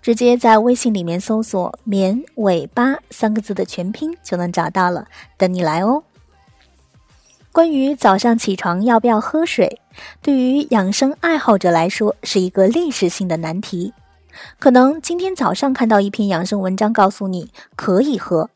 [0.00, 5.06] 直接在微信里面搜索“绵尾巴”三个字的全拼就能找到了，
[5.36, 6.02] 等你来哦。
[7.50, 9.80] 关于早上起床要不要喝水，
[10.22, 13.92] 对于养生爱好者来说是一个历史性的难题。
[14.60, 18.48] 可能今天早上看到一篇养生文章，告诉你可以喝；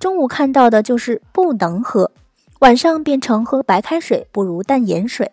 [0.00, 2.10] 中午看到的就是不能喝；
[2.58, 5.30] 晚上变成喝白开水不如淡盐水。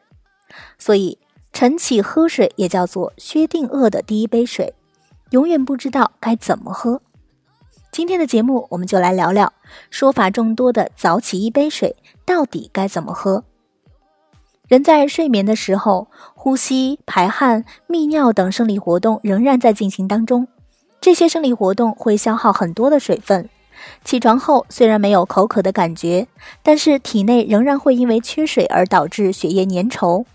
[0.77, 1.17] 所以
[1.51, 4.75] 晨起喝水也叫做薛定谔的第一杯水。
[5.31, 7.01] 永远不知道该怎么喝。
[7.91, 9.51] 今天的节目，我们就来聊聊
[9.89, 11.95] 说法众多的早起一杯水
[12.25, 13.43] 到底该怎么喝。
[14.67, 20.47] 人在睡眠的时候，呼吸、排汗、泌尿等生理活动仍然在进行当中，
[20.99, 23.47] 这些生理活动会消耗很多的水分。
[24.03, 26.27] 起床后虽然没有口渴的感觉，
[26.63, 30.25] 但是体内仍然会因为缺水而导致血液粘稠。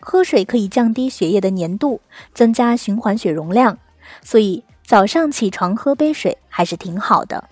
[0.00, 2.00] 喝水可以降低血液的粘度，
[2.32, 3.78] 增加循环血容量。
[4.22, 7.48] 所以早上起床喝杯水还是挺好的。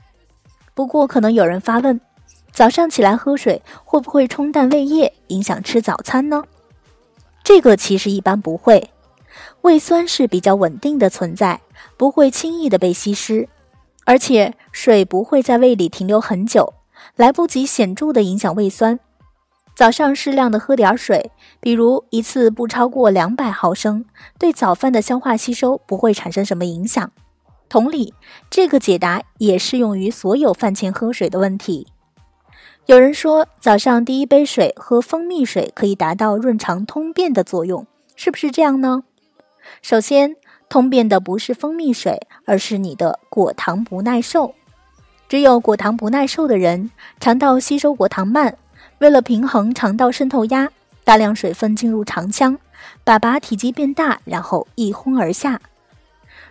[0.74, 2.00] 不过可能有人发问：
[2.52, 6.44] 早上起来喝水会不会冲淡胃液，影响吃早餐呢？
[7.42, 8.90] 这个其实一般不会，
[9.62, 11.60] 胃酸是比较稳定的存在，
[11.96, 13.48] 不会轻易的被稀释，
[14.04, 16.74] 而且水不会在胃里停留很久，
[17.16, 18.98] 来不及显著的影响胃酸。
[19.74, 24.04] 早上适量的喝点水，比如一次不超过两百毫升，
[24.38, 27.10] 对早饭的消化吸收不会产生什么影响。
[27.68, 28.14] 同理，
[28.48, 31.88] 这个解答也适用于所有饭前喝水的问题。
[32.86, 37.84] 有人说，早上第一杯水喝蜂蜜水可以达到润肠通便的作用，
[38.14, 39.02] 是不是这样呢？
[39.82, 40.36] 首先，
[40.68, 44.54] 通便的不是蜂蜜水，而是你的果糖不耐受。
[45.28, 48.56] 只有果糖不耐受的人，肠道吸收果糖慢。
[49.04, 50.66] 为了平衡肠道渗透压，
[51.04, 52.58] 大量水分进入肠腔，
[53.04, 55.60] 粑粑体积变大，然后一哄而下。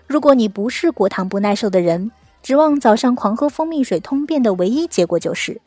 [0.06, 2.12] 如果你不是果糖不耐受的人，
[2.44, 5.60] 指望早上狂喝蜂蜜水通便的唯一结果就是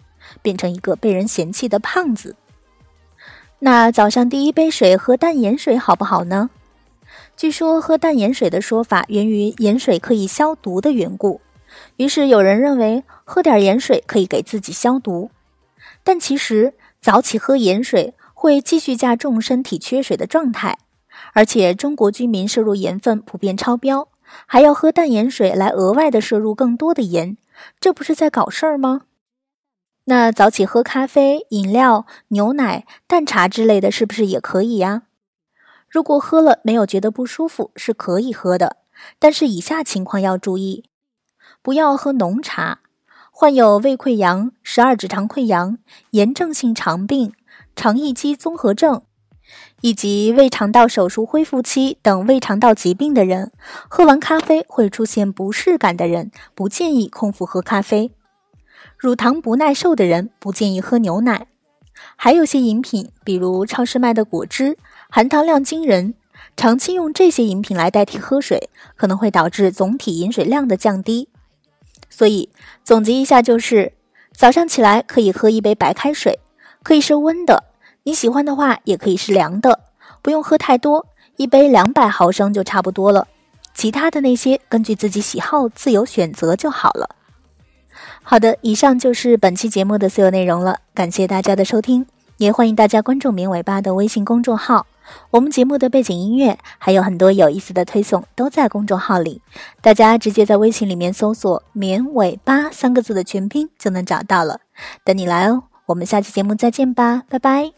[0.43, 2.37] 变成一个被人嫌弃的胖子。
[3.59, 6.51] 那早上第一杯水喝淡盐水好不好呢？
[7.37, 11.41] 据说喝淡盐水的说法源于盐水可以消毒的缘故，
[11.97, 15.33] 于是有人认为喝点盐水可以给自己消毒。
[16.07, 20.79] 但其实早起喝盐水会继续加重身体缺水的状态，
[21.33, 24.07] 而且中国居民摄入盐分普遍超标，
[24.47, 27.37] 还要喝淡盐水来额外的摄入更多的盐，
[27.81, 29.03] 这不是在搞事儿吗？
[30.05, 35.03] 那早起喝咖啡、饮料、牛奶、淡茶之类的是不是也可以呀？
[35.89, 38.77] 如果喝了没有觉得不舒服，是可以喝的，
[39.19, 40.85] 但是以下情况要注意：
[41.63, 42.83] 不要喝浓茶。
[43.39, 45.77] 患有胃溃疡、十二指肠溃疡、
[46.13, 47.35] 炎症性肠病、
[47.77, 49.03] 肠易激综合症，
[49.83, 53.53] 以及胃肠道手术恢复期等胃肠道疾病的人，
[53.91, 58.11] 喝完咖啡会出现不适感的人，不建议空腹喝咖啡。
[58.97, 61.47] 乳糖不耐受的人不建议喝牛奶。
[62.17, 64.79] 还有些饮品，比如超市卖的果汁，
[65.11, 66.15] 含糖量惊人，
[66.57, 71.29] 长期用这些饮品来代替喝水，可能会导致总体饮水量的降低。
[72.17, 72.49] 所以
[72.83, 73.93] 总结一下，就是
[74.33, 76.39] 早上起来可以喝一杯白开水，
[76.83, 77.65] 可以是温的，
[78.05, 79.81] 你喜欢的话也可以是凉的，
[80.23, 83.29] 不用喝太多，一杯两百毫升就差不多了。
[83.75, 87.11] 其他的那些根据自己喜好自由选择就好了。
[88.23, 92.07] 好的，以上就是本期节目的所有内容了，感谢大家的收听，
[92.39, 94.87] 也欢迎大家关注“绵尾巴”的微信公众号。
[95.31, 99.41] 我们节目的背景音乐还有很多有意思的推送，都在公众号里，
[99.81, 104.61] 大家直接在微信里面搜索“绵尾巴”三个字的全拼就能找到了，
[105.05, 105.65] 等你来哦！
[105.87, 107.73] 我们下期节目再见吧，拜拜。